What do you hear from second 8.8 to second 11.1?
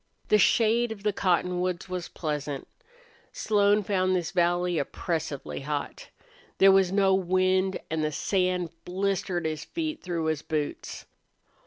blistered his feet through his boots.